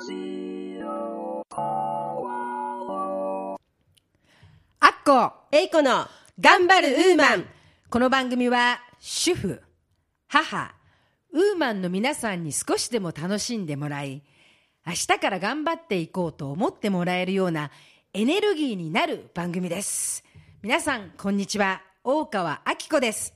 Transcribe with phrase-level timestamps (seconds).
[4.86, 6.06] ッコえいこの
[6.38, 7.44] 頑張るウーマン
[7.90, 9.60] この番組は主婦、
[10.28, 10.72] 母、
[11.32, 14.22] ウーマンの皆さんに少しでも楽しんでもらい、
[14.86, 17.72] 明日から頑張っていこうと思ってもらえるような
[18.12, 20.22] エネルギーになる番組です。
[20.62, 21.82] 皆さん、こんにちは。
[22.04, 23.34] 大川明子です。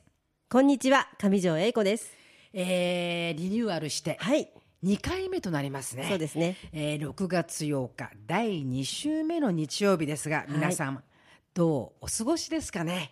[0.48, 2.12] こんにちは上条えいこです
[2.52, 4.48] えー、リニューアルしてはい
[4.84, 6.06] 2回目となりますね。
[6.08, 6.56] そうですね。
[6.72, 11.02] えー6月8日第2週目の日曜日ですが、皆さん
[11.54, 13.10] どうお過ごしですかね、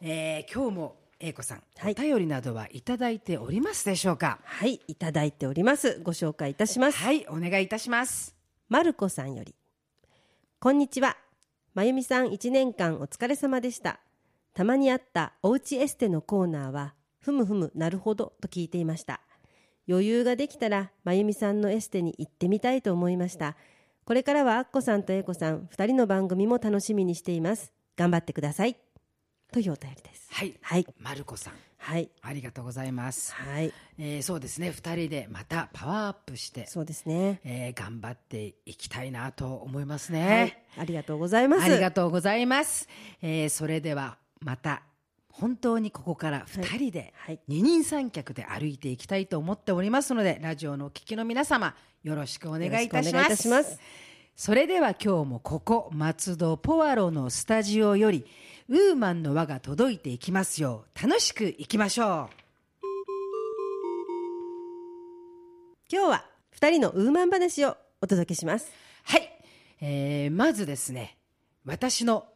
[0.00, 1.92] えー今日も英子さん、はい。
[1.92, 4.38] お便りなどはいただいておりますでしょうか？
[4.44, 6.00] はいいただいております。
[6.02, 6.98] ご紹介いたします。
[6.98, 8.36] はいお願いいたします。
[8.68, 9.54] まるこさんより
[10.60, 11.16] こんにちは。
[11.74, 14.00] まゆみさん1年間お疲れ様でした。
[14.54, 19.20] たまにあったおうちエステのコーナーはふむふむなるほどと聞いていました
[19.90, 23.56] 余裕ができたらまゆみさんのエステに行ってみたいと思いました。
[24.04, 27.72] これからはアッコさんとえいこさん2人の番組も楽しみにしています。
[27.96, 28.76] 頑張ってください。
[29.52, 30.28] というお便りです。
[30.30, 30.86] はい、はい。
[30.98, 31.54] まる子さん。
[31.76, 32.08] はい。
[32.22, 33.72] ありがとうございます、はい。
[33.98, 34.70] えーそうですね。
[34.70, 37.40] 2人でまたパワーアップして、そうですね。
[37.44, 40.22] えー頑張っていきたいなと思いますはい。
[40.22, 41.64] ね、ありがとうございます。
[41.64, 42.88] ありがとうございます。
[43.22, 44.82] えーそれではまた
[45.32, 47.40] 本当にここから2人ではい。
[47.48, 52.88] 二人三脚で歩いていきたいと思っておりますのでラジオのお聞きの皆様よろしくお願いい。
[52.88, 53.02] た
[53.36, 53.78] します。
[54.36, 58.24] それでは今日もここ松戸ポワロのスタジオより
[58.68, 62.40] ウーマンの輪が届いていきますよう楽しくいきましょう。
[65.92, 66.24] 今日は
[66.58, 68.70] 2人のウーマン話をお届けします。
[69.04, 69.30] はい、
[69.80, 71.16] えーまずですね
[71.64, 72.26] 私の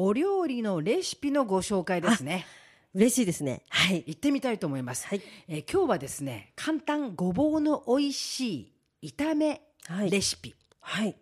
[0.00, 2.46] お料理のレシピのご紹介ですね。
[2.94, 3.62] 嬉しいですね。
[3.68, 4.04] はい。
[4.06, 5.22] 行ってみたいと思います、はい。
[5.48, 11.16] えー今日はですね簡単ごぼうの美味しい炒めはいレシピ、はい。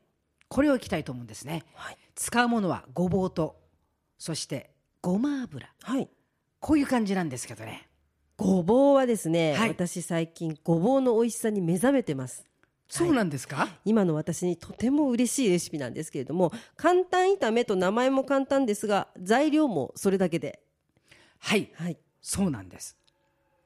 [0.49, 1.97] これをいきたいと思うんですね、はい。
[2.17, 3.57] 使うものはごぼうと
[4.19, 4.69] そして
[5.01, 5.73] ごま油。
[5.83, 6.11] はい。
[6.61, 7.89] こういう感じなんですけどね。
[8.37, 9.69] ごぼうはですね、はい。
[9.71, 12.45] 私最近ごぼうの美味しさに目覚めてます
[12.89, 20.61] そうなんですか、今の私にとても嬉しいレシピなんですけれども簡単炒めと名前も簡単ですが材料もそれだけで。
[21.39, 21.71] はい。
[21.75, 21.99] はい。
[22.23, 22.97] そうなんです。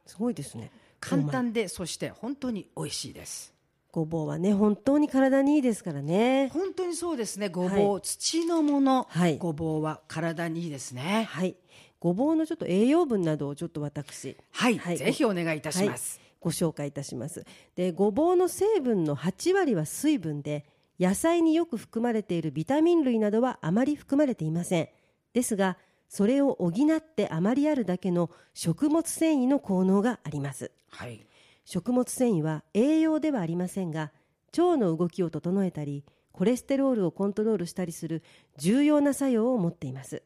[0.07, 0.71] すごいですね。
[1.01, 3.55] 簡単でそして本当に美味しいです。
[3.93, 6.49] ごぼうはね本当に体にいいですからね。
[6.53, 7.49] 本当にそうですね。
[7.49, 9.39] ごぼう、土のもの、はい。
[9.39, 11.27] ごぼうは体にいいですね。
[11.31, 11.57] はい。
[11.99, 14.37] ごぼうのちょっと栄養分などをちょっと私。
[14.53, 14.97] はい、はい。
[14.97, 17.45] ぜひお願いいたします、はいご紹介いたします。
[17.77, 20.65] でごぼうの成分の8割は水分で
[20.99, 24.89] 野菜によく含まれているビタミン類などはあまり含まれていません。
[25.33, 25.77] ですが
[26.09, 30.73] それを補ってあまりあるだけの食物繊維の効能があります。
[30.91, 31.25] はい。
[31.65, 34.13] 食物繊維は栄養ではありませんが
[34.57, 38.23] 腸の動きを整えたりコレステロールをコントロールしたりする
[38.57, 40.23] 重要な作用を持っています。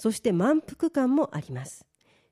[0.00, 1.84] そして満腹感もあります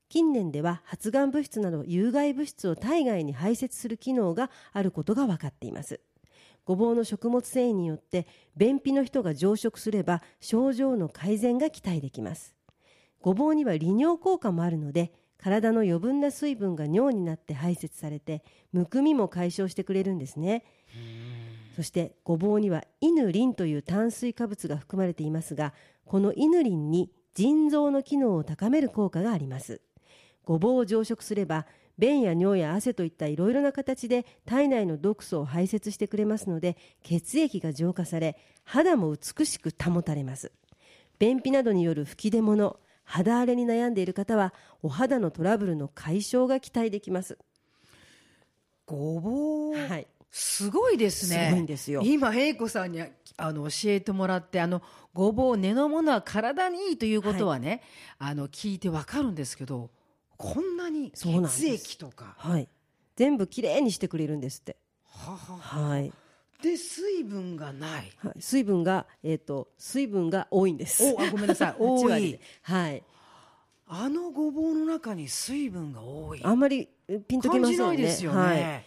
[0.08, 6.00] 近年では発がん物質など有害物質を体外に排泄する機能があることが分かっています。
[6.64, 8.26] ごぼうの食物繊維によって
[8.56, 12.54] 便秘の人が常食すれば症状の改善が期待できます。
[13.20, 18.42] ごぼうには利尿効果もあるので体の余分な水分が尿になって排泄されて
[18.72, 20.64] むくみも解消してくれるんですね。
[21.76, 25.72] そしてごぼうにはイヌリンという炭水化物が含まれていますが
[26.04, 29.80] このイヌリンに腎臓の機能を高める効果があります
[30.48, 31.66] ごぼうを常食すれば
[31.98, 40.50] 便や尿や汗といったいろいろな形で体内の毒素を排泄してくれますので血液が浄化され肌も美しく保たれます。
[41.18, 47.36] 便秘などによる吹き出物肌荒れに悩んでいる方はお肌のトラブルの解消が期待できます。
[48.86, 50.06] ごぼう、はい。
[50.30, 51.48] すごいですね。
[51.48, 52.00] すごいんですよ。
[52.02, 53.02] 今、英子さんに
[53.36, 54.82] あの教えてもらって、あの、
[55.12, 57.82] ごぼう、根のものは体にいいということはね、
[58.18, 59.90] あの、聞いてわかるんですけど、
[60.38, 61.60] こんなにそうなんです。
[61.60, 62.68] 血液とか、はい。
[63.16, 64.76] 全部きれいにしてくれるんですって。
[65.04, 65.88] ははは。
[65.88, 66.12] はい、
[66.62, 68.12] で、水分がない。
[68.18, 71.12] はい、水分がえっ、と水分が多いんです。
[71.12, 72.40] お、あごめんなさい、 8多い。
[72.62, 73.02] はい。
[73.88, 76.40] あのごぼうの中に水分が多い。
[76.44, 77.88] あんまりえピンときませんよね。
[77.88, 78.38] ないですよね。
[78.38, 78.84] はい、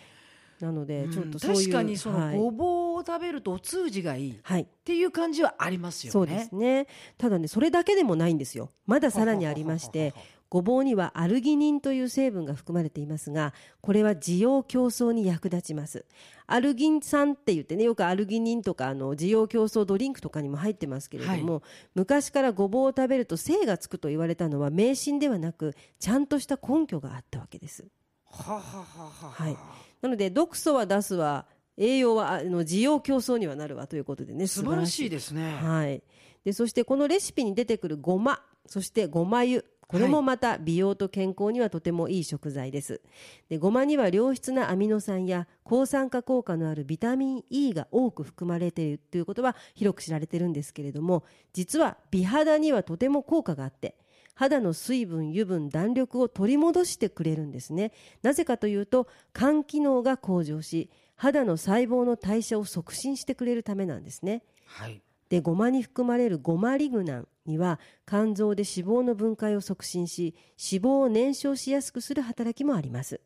[0.63, 2.37] なのでちょっとそういう、確かにそのはい。
[2.37, 4.67] ごぼうを食べるとお通じがいいっはい。
[4.85, 6.11] ていう感じはありますよね。
[6.13, 6.87] そうですね。
[7.17, 8.69] ただねそれだけでもないんですよ。
[8.85, 10.13] まださらにありまして
[10.51, 16.05] ごぼうにはアルギニンという成分が含まれていますがこれは需要競争に役立ちます。
[16.45, 21.63] アルギン酸って言ってねよくアルギニンとかあの需要競争ドリンクとかにも入ってますけれども、
[21.95, 27.85] 昔からごぼうを食べると精がつくと言われたのは迷信ではなくちゃんとした根拠があったわけです。
[28.25, 29.57] はははははい。
[30.01, 31.45] なので毒素は出すは
[31.77, 35.55] 栄養はあの需要競争にはなるわということでね素晴らしいですね。
[35.61, 36.03] はい、
[36.43, 43.01] でそしてこのレシピに出てくるごまそしてごま油これもまた美容と健康にはとてもいい食材です。
[43.49, 53.97] でごまには良質なアミノ酸や抗酸化効果のあるビタミン E が多く含まれているということは広く知られてるんですけれども実は美肌にはとても効果があって
[54.33, 57.91] 肌の水分油分弾力を取り戻してくれるんですね。
[58.23, 64.43] なぜかというと肝機能が向上し肌の細胞の代謝を促進してくれるためなんですね。
[64.65, 65.01] はい。
[65.29, 73.21] でごまに含まれるゴマリグナンには肝臓で脂肪の分解を促進し脂肪を燃焼しやすくする働きもあります。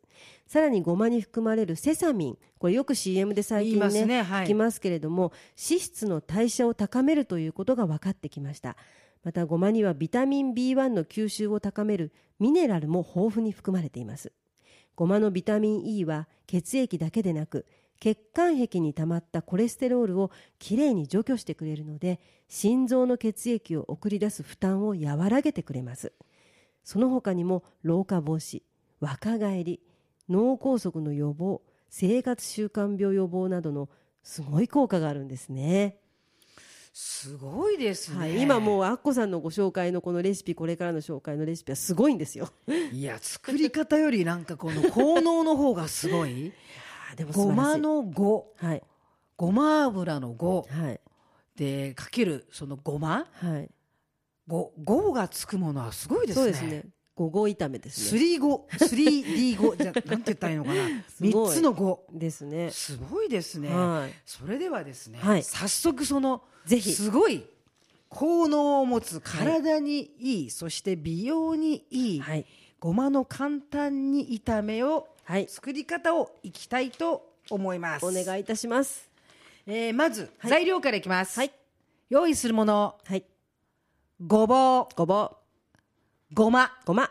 [0.48, 4.44] さらにごまに含まれるセサミンこれよく CM で最近言いますねねはい。
[4.46, 5.34] 聞きますけれども
[5.70, 8.78] 脂質の代謝を高めるということが分かってきました。
[9.24, 14.32] またごまにはビタミン B1 の吸収を高めるミネラルも豊富に含まれています。
[14.96, 17.66] ごまのビタミン E は血液だけでなく
[18.00, 26.14] 血管壁に溜まったコレステロールをきれいに除去してくれるので心臓の血液を送り出す負担を和らげてくれます。
[26.84, 28.62] その他にも老化防止
[29.00, 29.82] 若返り
[30.30, 33.90] 脳梗塞の予防生活習慣病予防などの
[34.24, 35.98] すごい効果があるんですね。
[36.98, 42.50] すごいですね、はい、今もうアッコさんのご紹介のこのレシピこれからの紹介のレシピはすごいんですよ。
[42.94, 46.54] いや作り方よりなんかこの効能の方がすごい？
[47.12, 48.54] あでもごまのご。
[48.58, 48.84] はい。
[49.38, 50.68] ごま油のご。
[50.70, 51.00] はい。
[51.56, 53.28] でかけるそのごま。
[53.34, 53.70] はい。
[54.48, 56.44] ごごがつくものはすごいですね。
[56.44, 56.86] そうですね。
[57.16, 58.08] ごご炒めですね。
[58.10, 60.82] スリーゴスリー D ゴじゃなんて言ったらいいのかな。
[61.20, 62.06] 三つのご。
[62.12, 62.72] ですね。
[62.72, 64.14] すごいですね、はい。
[64.26, 65.44] それではですね、はい。
[65.44, 66.92] 早速そのぜひ。
[66.92, 67.46] すごい
[68.10, 72.46] 効能を持つ体にいい、そして美容にいい、はい。
[72.80, 75.15] ごまの簡単に炒めをはい
[75.48, 78.06] 作り方をいきたいと思います。
[78.06, 79.10] お願いいたします。
[79.68, 80.50] えーまず、はい。
[80.52, 81.52] 材料からいきます、はい。
[82.10, 82.96] 用意するもの。
[83.04, 83.26] はい。
[84.26, 84.96] ごぼう。
[84.96, 85.38] ごぼう。
[86.34, 86.72] ごま。
[86.86, 87.10] ごま。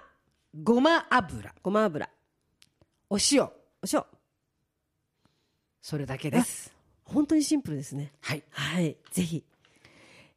[0.63, 1.53] ごま油。
[1.63, 2.09] ごま油。
[3.11, 3.43] お塩。
[3.43, 3.51] お
[3.93, 4.05] 塩。
[5.83, 6.73] それだけです。
[7.05, 8.13] 本当にシンプルですね。
[8.21, 8.97] はい、はい。
[9.11, 9.45] ぜひ。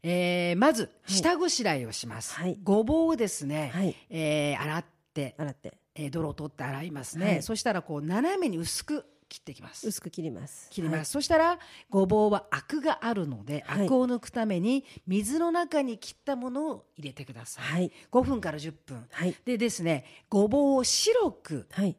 [0.04, 1.14] えーまずい。
[1.14, 2.58] 下ごしらえをします、はい。
[2.64, 3.96] ごぼうをですね、はい。
[4.10, 7.44] えー洗って、洗ってえー泥を取って洗いますね、はい。
[7.44, 9.88] そしたらこう斜めに薄く切っていきます。
[9.88, 10.70] 薄く切ります。
[10.70, 11.60] 切ります、そしたら
[11.90, 13.86] ごぼうはアクがあるので、はい。
[13.86, 17.92] アクを抜くために水の中に切ったものを入れてください、はい。
[18.12, 19.06] 5分から10分。
[19.12, 19.36] はい。
[19.44, 21.98] でですねごぼうを白くはい。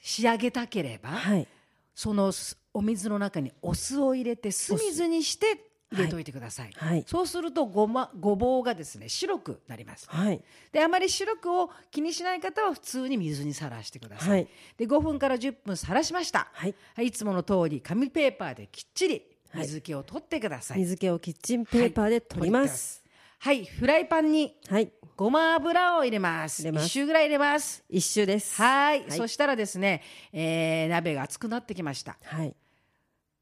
[0.00, 1.48] 仕上げたければ、はい。
[1.94, 7.04] そのすお水の中にお酢を入れて酢水にして入れておいてください、はい。
[7.06, 10.06] そうするとご,、ま、ごぼうがですね白くなります。
[10.08, 10.42] はい。
[10.72, 14.48] であまり白くを気にしない方は普通に水にさらしてください、はい。
[14.76, 16.74] で5分から10分さらしました、はい。
[16.94, 19.22] はい、いつもの通り紙ペーパーできっちり
[19.54, 23.04] 水気を取ってください、水気をキッチンペーパーで取ります。
[23.38, 24.90] はい、フライパンにはい。
[25.16, 26.66] ごま油を入れます。
[26.66, 27.84] 一周ぐらい入れます。
[27.88, 28.60] 一周です。
[28.60, 29.02] はい。
[29.02, 29.12] はい。
[29.12, 30.02] そしたらですね、
[30.32, 32.16] えー鍋が熱くなってきました。
[32.24, 32.56] はい。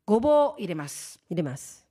[0.04, 1.20] ごぼうを入れます。
[1.30, 1.86] 入れます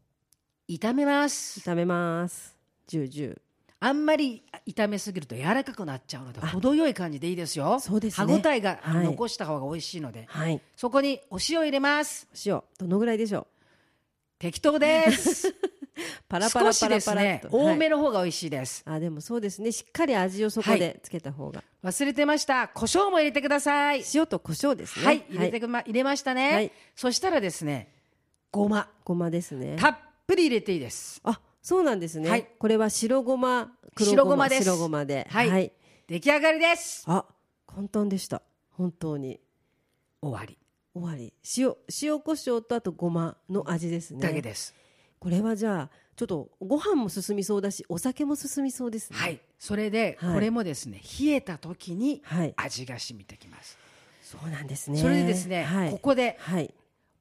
[0.79, 1.59] 炒めます。
[1.59, 2.55] 炒めます。
[2.87, 3.37] ジュージュー。
[3.81, 7.79] あんまり炒めすぎると柔らかくなっちゃうので程よい感じでいいですよ。
[7.79, 8.27] そうですね。
[8.27, 9.05] 歯ごたえがはい。
[9.05, 10.61] 残した方が美味しいので、はい。
[10.77, 12.27] そこにお塩入れます。
[12.45, 12.61] 塩。
[12.77, 13.47] どのぐらいでしょ
[14.39, 15.49] 適当です。
[15.49, 15.55] う
[16.29, 19.73] パラパラパラパラ多めのの方が美味しいです、あでもそうですね。
[19.73, 21.63] しっかり味をそこでつけた方が。
[21.83, 22.69] 忘れてました。
[22.69, 24.03] 胡椒も入れてください。
[24.13, 25.05] 塩と胡椒ですね。
[25.05, 25.25] はい。
[25.29, 26.71] 入れてくま、入れましたね、はい。
[26.95, 27.93] そしたらですね
[28.51, 28.89] ごま。
[29.03, 29.75] ごまですね。
[29.77, 29.97] たっ
[30.31, 31.19] ぷり入れていいです。
[31.25, 32.47] あそうなんですね、はい。
[32.57, 34.63] これは白ごま黒白ごまです。
[34.63, 35.27] 白ごまで。
[35.29, 35.73] はい。
[36.07, 37.03] 出来上がりです。
[37.05, 37.25] あ
[37.67, 38.41] 簡単でした。
[38.69, 39.41] 本当に。
[40.21, 40.57] 終わり。
[40.93, 41.33] 終わり。
[41.57, 44.21] 塩塩コショウとあとごまの味ですね。
[44.21, 44.73] だけです、
[45.19, 49.19] これはじゃあちょっとご飯も進みそうだしお酒も進みそうですね。
[49.19, 49.41] はい。
[49.59, 50.33] それではい。
[50.35, 52.53] これもですね、冷えた時にはい。
[52.55, 53.77] 味が染みてきます、
[54.23, 54.97] そうなんですね。
[54.97, 55.91] それでですね、はい。
[55.91, 56.73] ここではい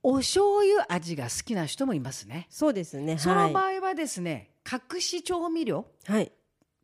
[0.03, 2.47] お醤油味が好きな人もいますね。
[2.51, 3.19] そうですね。
[3.19, 3.79] その場はい。
[3.79, 6.25] 合はですね隠し調味料はい。
[6.25, 6.31] っ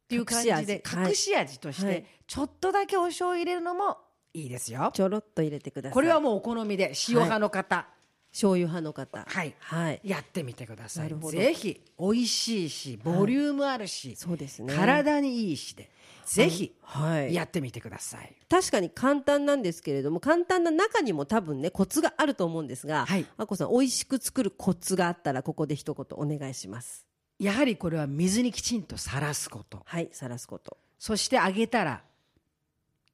[0.08, 1.58] ていう感じで隠し味。
[1.58, 1.94] としはい。
[2.02, 3.98] てちょっとだけお醤油入れるのも
[4.34, 4.90] いいですよ。
[4.92, 5.94] ちょろっと入れてください。
[5.94, 7.88] これはもうお好みで塩派の方、
[8.32, 9.24] 醤油派の方。
[9.26, 9.54] はい。
[9.60, 10.00] はい。
[10.04, 14.74] やってみてくださないぜひ美味しいしボリュームあるし、そうですね。
[14.74, 15.88] 体にいいしで
[16.26, 17.32] ぜひはい。
[17.32, 23.26] やってみてください、確かに簡単なんですけれども簡単な中にも多分ねコツがあると思うんですが、はい。
[23.36, 27.06] あこさん美味しく作るコツがあったらここで一言お願いします。
[27.38, 29.82] やはりこれは水にきちんとさらすこと。
[29.84, 30.76] はいさらすこと。
[30.98, 32.02] そして揚げたら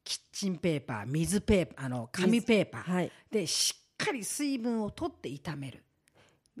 [0.03, 3.11] キッチンペーパー水ペーパーあの紙ペーパー、はい。
[3.29, 5.83] でしっかり水分を取って炒める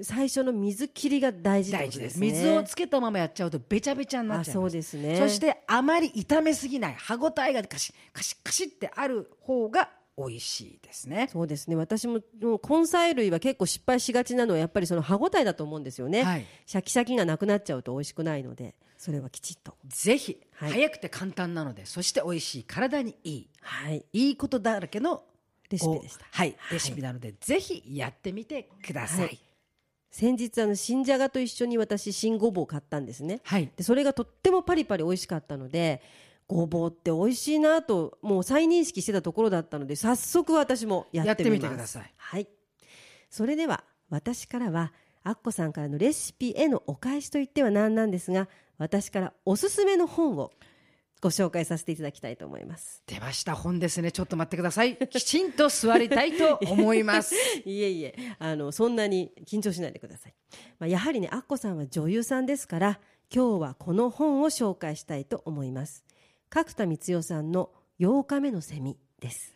[0.01, 2.31] 最初の水切りが大事ってことですね。
[2.31, 5.17] 水をつけたままやっちゃうとべちゃべちゃになっちゃいそうですね。
[5.17, 11.29] そしてあまり炒めすぎない歯ごたえがカシカシカシってある方が美味しいですね。
[11.31, 11.75] そうですね。
[11.75, 16.45] 私ももう根菜類は結構失敗しがちなのはやっぱりその歯ごたえだと思うんですよね、はい。
[16.65, 19.75] シャキシャキがなくなっちゃうと美味しくないのでそれはきちっと。
[19.85, 24.05] ぜひ、はい早くて簡単なのでそして美味しい体にいいはい。
[24.11, 25.23] いいことだらけの
[25.69, 26.25] レシピでした。
[26.31, 26.73] はい、はい。
[26.73, 29.39] レシピなので、ぜひやってみてください。
[30.13, 33.41] はい先日あの新じゃがと一緒に私新ごぼうを買ったんですね。
[33.43, 36.03] はい、でそれがとってもパリパリ美味しかったので
[36.47, 41.57] ごぼうって美味しいなともう再認識してたところだったので早速私もやってみます。
[41.57, 42.13] やってみてください。
[42.15, 42.47] はい。
[43.31, 44.93] それでは私からは
[45.23, 50.51] アッコさんからのレシピへのお返しといってはなんなんですが私からおすすめの本を
[51.23, 54.11] ご紹介させていただきたいと思います出ました本ですね。
[54.11, 54.97] ちょっと待ってください。
[55.07, 57.33] きちんと座りたいと思います。
[57.63, 60.33] いえいえあのそんなに緊張しないでください、
[60.79, 62.99] まあ、やはりねアッコさんは女優さんですから
[63.33, 66.03] 今日はこの本を紹介したいと思います
[66.49, 69.53] 角田光代さんの8日目のセミです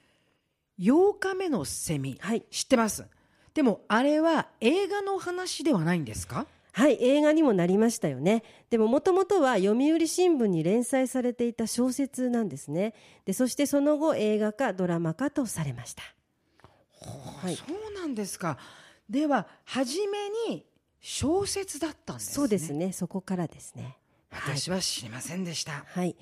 [0.80, 3.06] 8日目のセミ、はい知ってます？
[3.54, 6.48] でもあれは映画の話ではないんですか？
[6.78, 8.44] はい映画にもなりましたよね。
[8.70, 12.94] でももともとは読売新聞に連載されていた小説なんですね。
[13.26, 16.04] でそしてその後映画化ドラマ化とされました。
[17.42, 17.56] はい。
[17.56, 18.60] そうなんですか。
[19.10, 20.68] では初めに
[21.00, 22.34] 小説だったんですね。
[22.36, 22.92] そうですね。
[22.92, 23.98] そこからですね。
[24.30, 24.56] はい。
[24.60, 25.84] 私は知りませんでした。
[25.84, 26.16] はい、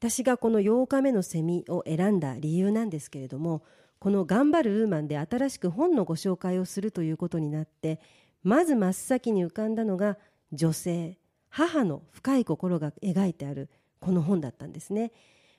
[0.00, 3.62] 私がこの8日目のセミを選んだ理由なんですけれども
[4.00, 8.00] この「頑張るウーマン」で新しく本のご紹介をするということになって
[8.42, 10.18] まず真っ先に浮かんだのが
[10.52, 11.18] 女性
[11.48, 13.68] 母の深い心が描いてある
[14.00, 15.12] この本だったんですね。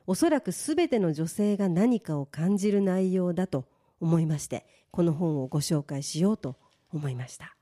[0.06, 3.66] おそらく全ての女性が何かを感じる内容だと
[4.02, 6.58] 思いましてこの本をご紹介しようと
[6.92, 7.56] 思いました。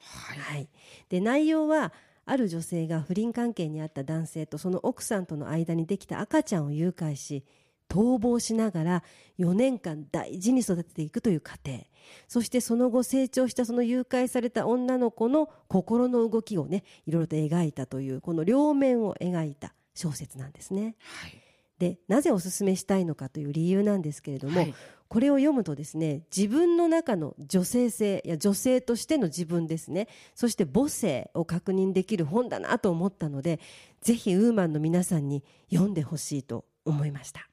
[0.00, 0.38] はい。
[0.38, 0.68] はい、
[1.08, 1.92] で内容は
[2.26, 7.42] ある女性が不倫関係にあった男性とその奥さんとの間にできた赤ちゃんを誘拐し
[7.88, 9.02] 逃亡しながら
[9.38, 11.78] 4年間大事に育てていくという過程
[12.26, 20.94] そしてその後成長したその誘拐された女の子の心の動きをねいろいろと描いたというこの両面を描いた小説なんですね。
[21.20, 21.32] はい。
[21.78, 24.74] でなぜおすすめしたいのかという理由なんですけれども、はい
[25.08, 33.58] これを読むとですね自分の中の女性性や女性としての自分ですねそして母性を確認できる本だなと思ったので
[34.02, 35.42] ぜひウーマンの皆さんに
[35.72, 37.48] 読んでほしいと思いました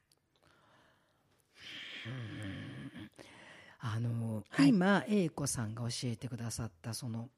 [3.78, 4.68] あの、はい。
[4.68, 7.28] 今英子さんが教えてくださったその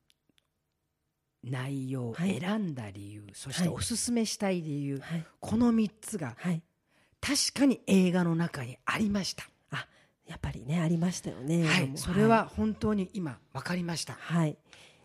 [1.44, 2.40] 内容、はい。
[2.40, 3.76] 選んだ理由そしてはい。
[3.76, 6.62] おすすめしたい理由、はい、この3つがはい、
[7.20, 9.86] 確かに映画の中にありました、あ
[10.26, 11.66] やっぱりねありましたよね。
[11.66, 11.86] はい。
[11.86, 14.56] も、それは本当に今分かりました、はい、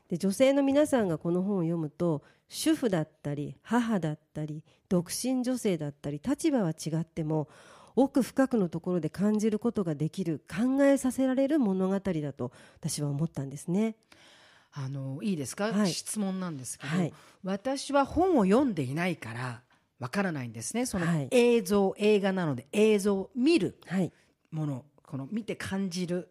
[0.09, 7.47] で女性の皆さんがこの本を読むと主婦だったり母だったり独身女性だったり立場は違っても
[7.95, 13.95] 奥深くのところで感じることができる考えさせられる物語だと私は思ったんですね。
[14.71, 15.91] あのいいですか、はい。
[15.91, 17.13] 質問なんですけど、はい。
[17.43, 19.61] 私は本を読んでいないから
[19.99, 20.85] 分からないんですね。
[20.85, 21.27] そのはい。
[21.31, 24.11] 映像、映画なので映像を見るはい、
[24.51, 26.29] ものこの見て感じる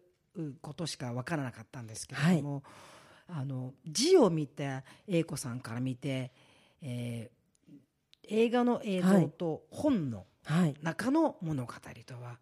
[0.61, 2.63] ことしか分からなかったんですけれども、
[3.29, 6.31] あの字を見た英子さんから見て、
[6.81, 7.43] えー
[8.29, 10.27] 映画の映像と本のはい
[10.81, 11.73] 中の物語
[12.05, 12.37] とは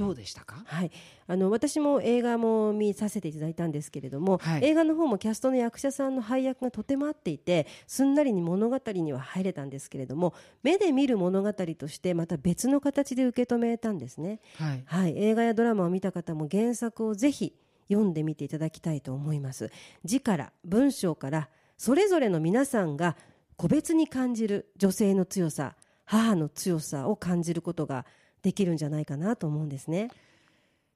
[0.00, 0.90] どうでしたか、はい、
[1.26, 4.64] あの私も映画も見させていただいたんですけれども、はい。
[4.64, 14.82] 映画の方もキャストの役者さんの配役がとても合っていてすんなりに物語には入れたんですけれども目で見る物語としてまた別の形で受け止めたんですね、はい。
[14.86, 17.54] はい、映画やドラマを見た方も原作をぜひ
[17.88, 19.70] 読んでみていただきたいと思います。
[20.02, 23.16] 字から文章からそれぞれの皆さんが
[23.56, 25.74] 個別に感じる女性の強さ
[26.10, 28.04] 母の強さを感じることが
[28.42, 30.10] できるんじゃないかなと思うんですね。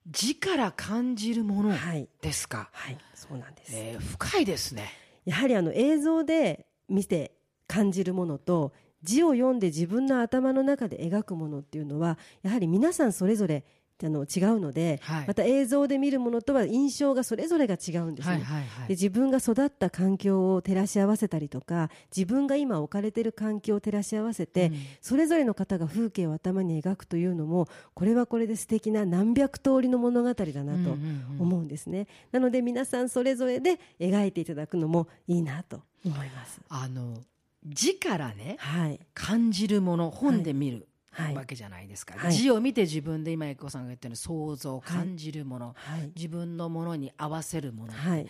[0.07, 2.09] 字から感じるものはい。
[2.21, 3.71] ですか、はい、そうなんです。
[3.73, 4.91] えー深いですね。
[5.23, 7.31] やはりあの映像で見て
[7.65, 13.63] 感じるものと字を読んで自分の頭の中で描くものっていうのはやはり皆さんそれぞれ
[14.03, 15.27] あの違うので、はい。
[15.27, 18.35] また映像で見るものとは印象がそれぞれが違うんですね。
[18.35, 18.87] はいはいはい。
[18.89, 24.75] で自分が育った環境を照らし合わせたりとか自分が今置かれている環境を照らし合わせて、うん。
[25.01, 31.41] それぞれの方が風景を頭に描くというのもこれはこれで素敵な何百通りの物語だなとうんうんうん。
[31.41, 36.59] 思うんですね、なので皆さんそれぞれで描いていただくのもいいなと思います。
[36.69, 37.17] あの
[37.65, 38.99] 字からねはい。
[39.13, 40.85] 感じるもの本で見る、はい
[41.33, 42.33] わけじゃないですか、はい。
[42.33, 46.11] 字を見て自分で今英子さんが言ったように想像感じるもの、はい。
[46.15, 48.27] 自分のものに合わせるもの、はい。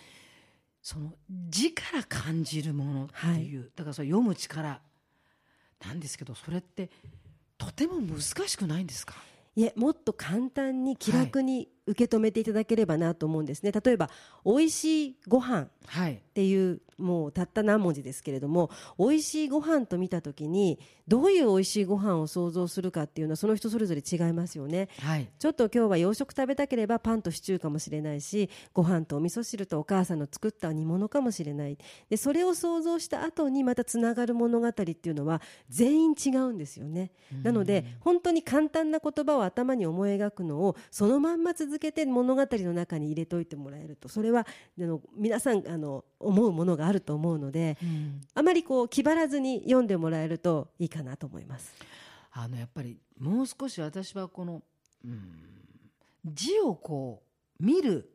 [0.82, 1.12] その
[1.48, 4.80] 字から感じるものっていう、だからそれ読む力
[5.84, 6.90] なんですけどそれって
[7.58, 9.14] とても難しくないんですか？
[9.56, 14.10] いえもっと簡単に気楽に受け止めていただければなと思うんですね、例えば
[14.44, 15.68] 美味しいご飯。
[15.86, 20.78] はいっていうもうたった何文字ですけれども美味しいご飯と見た時に
[21.08, 24.88] どういう美味しいご飯を想像するかっていうのはその人それぞれ違いますよね。
[25.00, 25.28] はい。
[25.38, 31.78] ちょっと今日は洋食食べたければパンとシチューかもしれないしご飯とお味噌汁とお母さんの作った煮物かもしれない。
[32.10, 35.40] でそれを想像した後にまたつながる物語っていうのは
[35.70, 37.12] 全員違うんですよね。
[37.42, 44.46] なので本当に簡単な言葉を頭に思い描くのをそのまんま続けて物語の中に入れといてもらえるとそれは
[44.78, 48.20] あの皆さんあの思うものがあると思うのでうん。
[48.34, 51.74] あまりこう気張らずに読んでもらえるといいかなと思います。
[52.32, 54.62] あのやっぱりもう少し私はこの、
[55.04, 55.20] うん、
[56.24, 57.22] 字をこ
[57.58, 58.10] う見る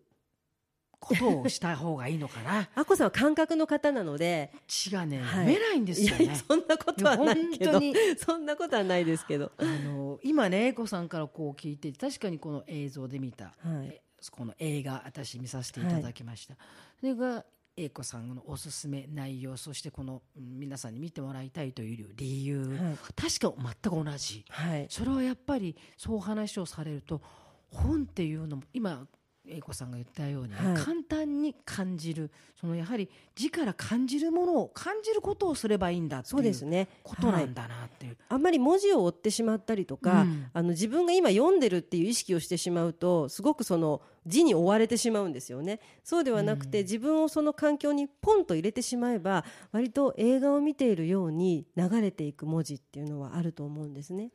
[0.99, 2.69] ことをした方がいいのかな。
[2.75, 5.27] あこさんは感覚の方なので字がね、はい。
[5.27, 6.25] 読めないんですいよね。
[6.25, 7.81] やそんなことはないけど。
[8.23, 9.51] そんなことはないですけど。
[9.57, 13.87] あの今ね英子さんからこう聞いて確かにこの映像で見た、はい。
[13.87, 16.55] えこの映画私見させていただきました、
[16.99, 17.43] それが
[17.77, 22.97] 英子さんのおすすめ内容そしてこのうん皆さんに見てもらいたいという理由、はい。
[23.15, 24.45] 確か全く同じ。
[24.49, 24.87] はい。
[24.89, 27.21] それはやっぱりそう話をされると
[27.69, 29.07] 本っていうのも今
[29.51, 30.83] 英子さんが言ったようにね、はい。
[30.83, 32.31] 簡単に感じる。
[32.59, 40.47] そのやはり字から感じるものを感じることをすればいいんだっていうことなんだなっていう、あんまり文字を追ってしまったりとか、うん。
[40.53, 45.79] あの自分が今読んでるっていう意識をしてしまうとすごくその字に追われてしまうんですよね。
[46.03, 46.85] そうではなくて、うん。
[46.85, 54.31] 自分をその環境にポンと入れてしまえば割と映画を見ているように流れていく文字っていうのはあると思うんですね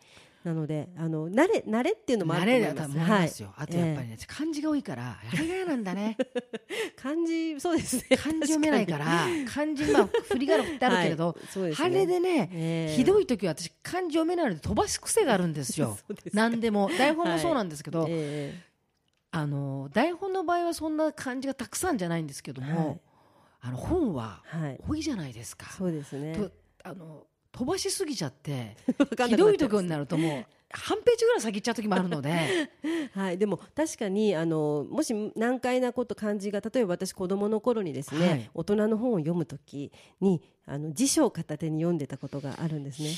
[0.46, 2.70] なのであの慣れ慣れっていうのもあ慣ると思います。
[2.70, 3.56] れだと思いますよ、はい。
[3.64, 6.16] あとやっぱりね、漢字が多いからあれが嫌なんだね。
[6.94, 8.16] 漢字そうですね。
[8.16, 11.70] 漢字読めないから漢字まあ振り仮名振ってあるけれど、 はい。
[11.70, 11.76] ね。
[11.80, 12.94] あれでね、ええ。
[12.94, 15.98] ひどい時は私漢字読めないので飛ばす癖があるんですよ。
[16.06, 16.88] そうですか何でも。
[16.96, 18.54] 台本もそうなんですけど、え
[19.32, 23.00] あの台本の場合はそんな漢字がたくさんじゃないんですけども、はい。
[23.62, 24.80] あの本はえはい。
[24.88, 25.66] 多いじゃないですか。
[25.72, 26.37] そうですね。
[26.37, 26.52] と
[26.85, 27.26] あの
[27.57, 28.77] 飛ばしすぎちゃって
[29.29, 32.71] ひどい時になるともう半ページぐらい先行っちゃう時もあるので
[33.14, 39.90] はい、でも確かにあのもし難解なこと漢字が例えば私子供の頃にですね、はい大人の本を読むとき
[40.21, 43.11] にあの辞書を片手に読んでたことがあるんですね。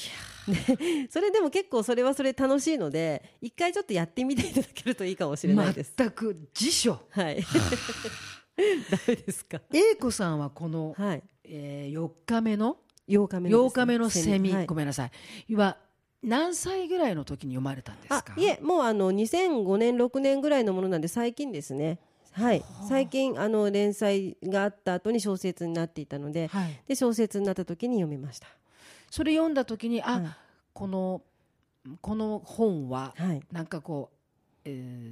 [0.76, 5.94] で それでも結構それはそれ楽しいので一回ちょっとやってみていただけるといいかもしれないです。
[5.96, 7.42] 全く辞書はい。
[7.42, 9.60] ダメですか？
[9.72, 11.22] 英子さんはこの、はい。
[11.44, 12.76] えー、4日目の
[13.08, 14.66] 8日目の8日目のセミ、はい。
[14.66, 15.10] ごめんなさ
[15.48, 15.54] い。
[15.54, 15.76] は
[16.22, 21.98] 何歳ぐらいの時に読まれたんですあかいえもうあの2005年6年ぐらいのものなんで最近ですね。
[22.32, 28.46] はい、最近あの連載があった後に小説になっていたので、はい、で小説になった時に読みました。
[29.10, 30.26] それ読んだ時にあ、はい。
[30.72, 31.22] この
[32.00, 33.42] この本ははい。
[33.50, 34.16] なんかこう、
[34.64, 35.07] えー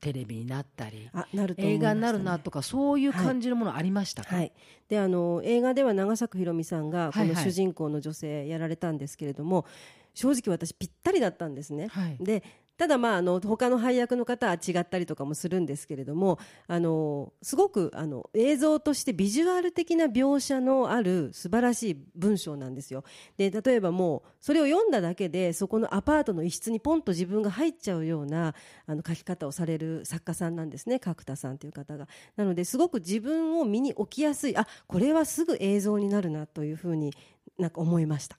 [0.00, 4.52] テレビになったりあ、なると思い映画になるなとかそういう感じのものありましたか、はい。
[4.88, 9.66] で、あの映画では長作ひろみさんがこはいはいの主人公の女性やられたんですけれども、
[10.14, 11.88] 正直私ぴったりだったんですね。
[11.88, 12.42] はいで。
[12.80, 23.04] ただまああの他の配役の方は違ったりとかもするんですけれどもあのすごくあの映像としてビジュアル的な描写のある素晴らしい文章なんですよ。
[23.36, 28.54] で例えばもうそれを読んだだけでそこのアパートの一室にポンと自分が入っちゃうような
[28.86, 30.98] あの書き方をされる作家さんなんですね。
[31.00, 32.08] 角田さんという方が。
[32.36, 37.12] なのですごく自分を身に置きやすいあこれはすぐ映像になるなというふうに
[37.58, 38.38] なんか思いました。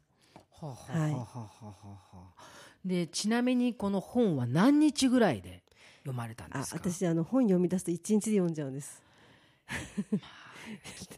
[0.59, 1.75] はははははあは
[2.39, 2.50] あ。
[2.85, 5.63] でちなみにこの本は何日ぐらいで
[5.99, 6.79] 読まれたんあですか？
[6.91, 9.01] 私あの本読み出すと一日で読んじゃうんです。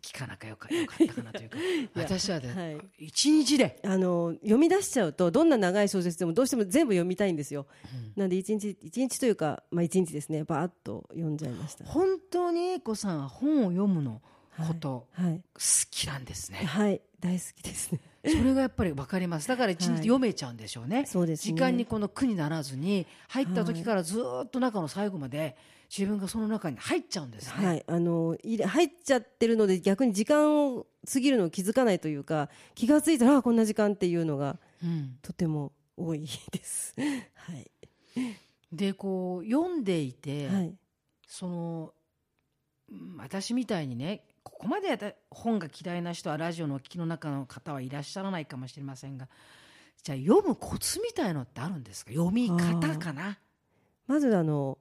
[0.02, 1.58] 聞かなかよかよかったかなというか。
[1.96, 3.06] 私はね、はい。
[3.06, 3.80] 一日で。
[3.84, 7.68] あの読み出しちゃうとどんな長い小説でもどうしても全部読みたいんですよ、
[8.16, 10.44] なんで一日一日というかまあ一日ですね。
[10.44, 11.86] バーッと読んじゃいました。
[11.86, 14.22] 本当に英子さんは本を読むの
[14.68, 15.38] こと、はい。
[15.54, 16.60] 好きなんですね。
[16.60, 17.02] はい。
[17.20, 19.48] 大好きですねそれがやっぱり分かります。
[19.48, 19.98] だから一日はい。
[20.00, 21.54] 読めちゃうんでしょうね、そうですね。
[21.54, 25.58] 時間にこの苦にならずに入った時からずっと中の最後まで
[25.96, 27.84] 自分がその中に入っちゃうんですね、はい。
[27.86, 35.18] あの入っちゃってるので逆に時間を過ぎるのを気づかないというか気がついたらあこんな時間っていうのがうん。
[35.22, 36.96] とても多いです。
[37.36, 37.70] はい、
[38.72, 40.74] でこう読んでいて、はい。
[41.28, 41.94] その
[42.90, 44.24] うん私みたいにね
[44.64, 49.28] こまでやった本が嫌いな人はラジオのお聞きの中の方はいらっしゃらないかもしれませんが
[50.02, 52.12] じゃあ読むコツみたいのってあるんですか？
[52.12, 53.38] 読み方かな、
[54.08, 54.78] まずあの、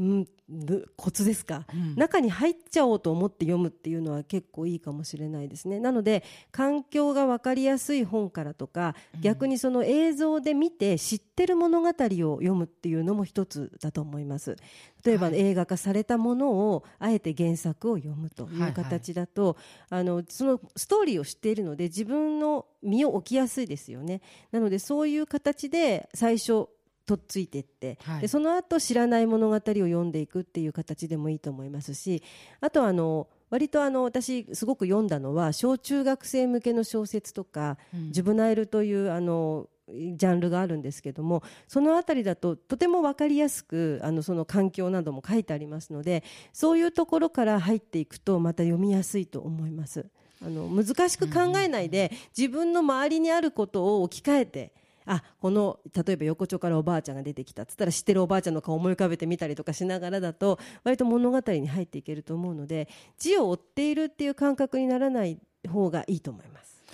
[0.00, 1.94] うん、ぶコツですか、うん。
[1.94, 5.78] 中に入っちゃおうと思って読むっていうのは結構いいかもしれないですね。
[5.78, 14.56] なので環境が分かりやすい本からとか、逆にその映像で見て知ってる物語を読むっていうのも一つだと思います。
[15.04, 15.38] 例えば、はい。
[15.38, 19.58] 映画化されたものをあえて原作を読むという形だと、
[19.90, 24.22] あのそのストーリーを知っているので自分の身を置きやすいですよね。
[24.50, 26.68] なのでそういう形で最初
[27.10, 28.20] とっついていって、はい。
[28.20, 32.22] でその後知らない物語を読んでいくっていう形でもいいと思いますし
[32.60, 38.12] あとはあの割とあの私すごく読んだのは小中学生向けの小説とか、うん。
[38.12, 50.06] ジュブナイルというあのジャンルがあるんですけどもそのあたりだととても分かりやすくあのその環境なども書いてありますのでそういうところから入っていくとまた読みやすいと思います。
[50.42, 54.72] あの難しく考えないで、自分の周りにあることを置き換えて
[55.12, 66.84] あこの例えば横丁からおばあちゃんが出てきたっつったら知ってるおばあちゃんの顔を思い浮かべてみたりとかしながらだと割と物語に入っていけると思うので字を追っているっていう感覚にならない方がいいと思います。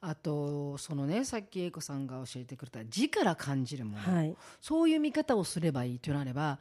[0.00, 6.60] あとそのねさっき英子さんが教えてくれた字から感じるもの、はい、そういう見方をすればいいとなれば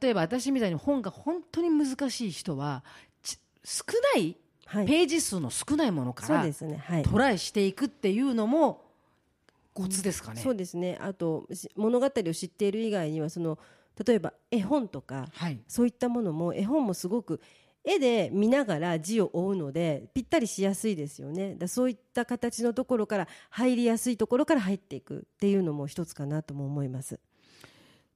[0.00, 2.84] 例えば私みたいに本が本当に難しい人は
[3.22, 6.52] ち少ないはい、ページ数の少ないものからね。
[6.84, 7.02] はい。
[7.04, 8.85] トライしていくっていうのも
[9.76, 10.40] コツですかね。
[10.40, 10.96] そうですね。
[11.00, 13.58] あとし物語を知っている以外にはその
[14.02, 17.40] 例えば絵本とかはい、そういったものも絵本もすごく
[17.84, 21.54] 絵で見ながら字を追うのでぴったりしやすいですよね。
[21.56, 27.20] だそういった形のところから入りやすいところから入っていくっていうのも一つかなとも思います。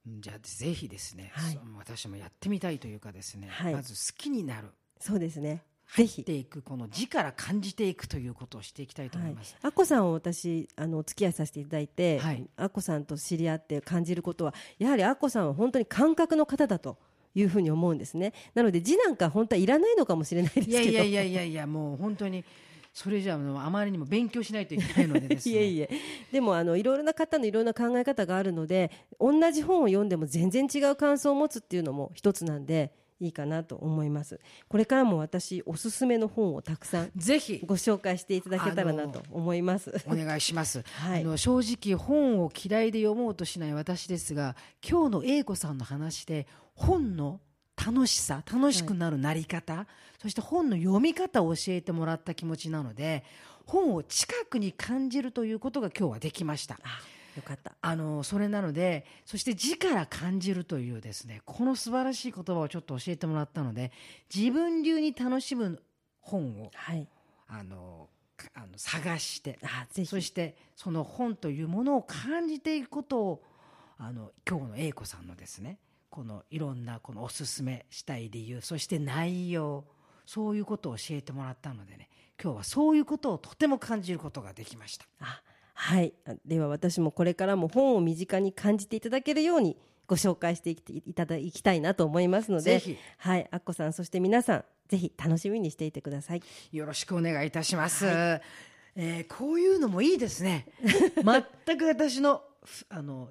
[0.07, 4.68] じゃあぜひですね、はい私もやってみたいというかですね、はいまず好きになる
[4.99, 5.62] そうですね。
[5.96, 6.24] ぜひ。
[6.24, 9.57] ていくこの字から感じていくということをしていきたいと思います。
[9.62, 16.98] アッコさんを私あのお付き合いさせていただいて、はいアッコさんと知り合って感じることはやはりアッコさんは本当に感覚の方だと
[17.35, 22.44] いうふうに思うんですねなので字なんか本当はいらないのかもしれないですけどいやいやいやいやいやもう本当に
[22.92, 25.55] それじゃああまりにも勉強しないといけないのでですね。
[25.57, 25.90] いえいえ
[26.33, 34.40] でもあのいろいろな方のいろんな考え方があるので同じ本を読んでも全然違う感想を持つっていうのも一つなんでいいかなと思います。
[34.68, 37.61] これからも私おすすめの本をたくさんぜひ。
[37.64, 39.94] ご紹介していただけたらなと思います。
[40.06, 41.20] お願いします、 はい。
[41.20, 44.56] あの正直本を嫌いで読もうとしない私ですが
[44.87, 47.40] 今日の英子さんの話で本の
[47.76, 49.87] 楽しさ楽しくなるなり方、
[50.20, 53.24] そして本の読み方を教えてもらった気持ちなので
[53.66, 56.78] 本を近くに感じるということが今日はできました。
[57.40, 57.72] よかった。
[57.81, 63.92] あのそれなのでそして字から感じるというですねこの素晴らしい言葉をちょっと教えてもらったので
[64.35, 65.83] 自分流に楽しむ
[66.20, 67.09] 本をはい。
[67.48, 70.09] あのかあの探してあぜひ。
[70.09, 73.42] そしてその本というものを感じていくことを
[73.98, 79.85] あの今日の英子さんのですねこのいろんなこのおすすめしたい理由そして内容
[80.26, 82.09] そういうことを教えてもらったのでね
[82.42, 85.07] 今日はそういうことをとても感じることができました。
[85.20, 85.42] あ
[85.81, 86.12] はい。
[86.27, 92.99] あでは私もこれからも本を身近に感じていただけるようにご紹介していきいただきたいなと思いますのでぜひ。
[93.16, 93.49] はい。
[93.51, 96.43] アッコさんそして皆さんぜひ楽しみにしていてください。
[96.71, 98.05] よろしくお願いいたします。
[98.07, 100.66] えーこういうのもいいですね。
[101.64, 103.31] 全く私のふあの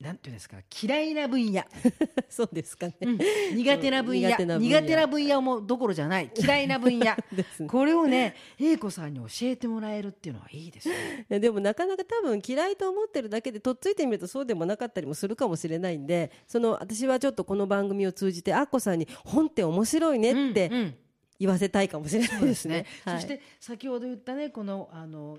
[0.00, 0.56] なんていうんですか？
[0.82, 1.62] 嫌いな分野、
[2.30, 3.18] そうですかね、うん。
[3.56, 4.28] 苦手な分野。
[4.30, 4.80] 苦手な分野。
[4.80, 6.30] 苦手な分野もどころじゃない。
[6.38, 7.04] 嫌いな分野。
[7.32, 7.44] ね。
[7.68, 10.88] これをね英子さんに教えてもらえるっていうのはいいです
[11.28, 11.38] ね。
[11.38, 20.96] でもなかなか多分嫌いと思ってるだけでとっついてみるとそうでもなかったりもするかもしれないんでその私はちょっとこの番組を通じてアッコさんに本って面白いねっうんうてん。
[21.38, 22.86] 言わせたいかもしれないでですすねね。。
[23.04, 23.20] はい。
[23.22, 25.38] そして先ほど言ったねこのあの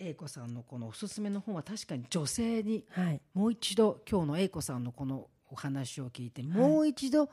[0.00, 2.84] 英子さんのこのおすすめの本は確かに女性に。
[2.90, 3.20] はい。
[3.34, 7.28] もう一度今日の英子さんのこのお話を聞いてもう一度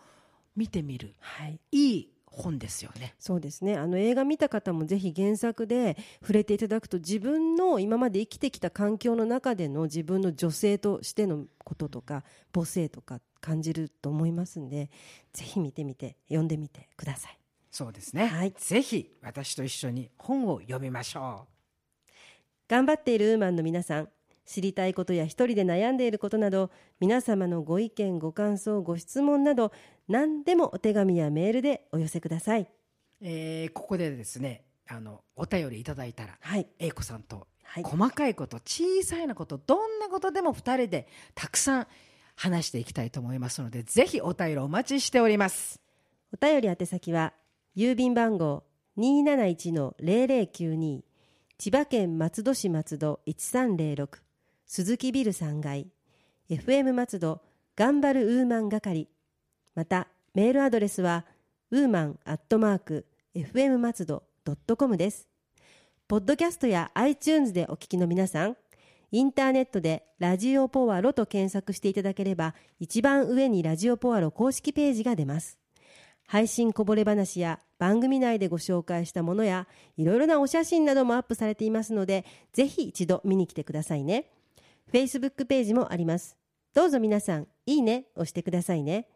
[0.56, 1.60] 見てみる、はい。
[1.72, 3.16] い、い本ですよね。
[3.20, 3.78] そうですね。
[3.78, 14.90] あの映画見た方もぜひ原作で触れていただくと自分の今まで生きてきた環境の中での自分の女性としてのこととか母性とか感じると思いますんで
[15.34, 17.38] ぜひ見てみて読んでみてください。
[17.72, 18.54] そうですね、はい。
[18.58, 21.48] ぜひ私と一緒に本を読みましょ
[22.68, 24.10] 頑張っているウーマンの皆さん
[24.46, 29.72] 知りたいことや一人で悩んでいることなど皆様のご意見ご感想ご質問など
[30.08, 32.62] 何でもお手紙やメールでお寄せください。
[32.62, 32.68] う
[33.22, 36.68] えーここでですねあのお便りいただいたらはい。
[36.80, 37.84] 英子さんとはい。
[37.84, 41.88] 細かいこと小さいなことどんなことでも2人でたくさん
[42.36, 45.82] 話していきたいと思いますのでぜひお便りお待ちしております。
[46.34, 47.34] お便り宛先は
[47.76, 48.64] 郵便番号
[48.98, 51.02] 271-0092
[51.60, 54.20] 千葉県松戸市松戸1306
[54.68, 55.88] 鈴木ビル3階
[56.52, 57.42] FM 松戸
[57.76, 59.10] 頑張るウーマン係
[59.74, 61.26] またメールアドレスは
[61.72, 65.28] ウーマンアットマーク FM 松戸ドットコムです。
[66.08, 68.56] ポッドキャストや iTunes でお聞きの皆さん
[69.12, 75.58] インターネットでラジオポワロと検索していただければ一番上にラジオポワロ公式ページが出ます。
[76.28, 84.32] 配信こぼれ話や番組内でご紹介したものやいろいろなお写真などもアップされていますのでぜひ一度見に来てくださいね。
[84.92, 86.38] Facebook ページもあります。
[86.74, 89.08] どうぞ皆さんいいね押してくださいね。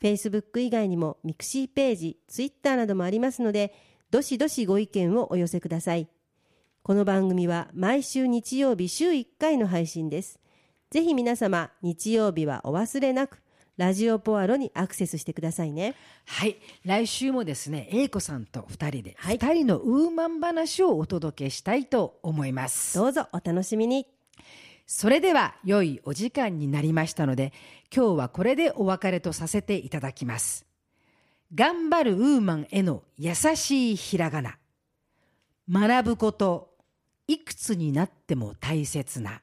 [0.00, 3.74] Facebook 以外にもミクシーページ Twitter などもありますので
[4.10, 6.08] どしどしご意見をお寄せください。
[6.82, 10.38] この番組は毎週日曜日週1回の配信です。
[10.90, 13.42] ぜひ皆様日曜日はお忘れなく
[13.76, 15.94] ラジオポアロにアクセスしてくださいね。
[16.24, 16.56] はい。
[16.84, 19.38] 来週もですね英子さんと2人で、はい。
[19.38, 22.96] 2人のウーマン話をお届けしたいと思います。
[22.96, 24.06] どうぞお楽しみに。
[24.86, 27.52] それでは良いお時間になりましたので
[27.94, 30.64] 今日はこれでお別れとさせていただきます。
[31.54, 34.58] 頑張るウーマンへの優しいひらがな。
[35.70, 36.70] 学ぶこと
[37.28, 39.42] いくつになっても大切な。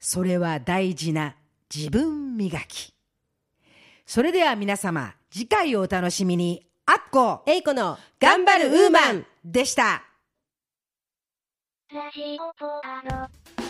[0.00, 1.36] それは大事な
[1.72, 2.92] 自分磨き
[4.12, 10.02] それでは皆様次回をお楽しみにあっこえいこの頑張るウーマンでした
[11.90, 13.00] ラジオポア
[13.56, 13.61] ロ。